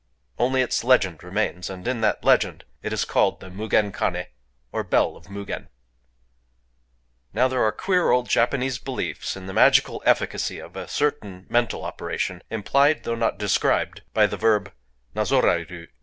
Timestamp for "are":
7.63-7.71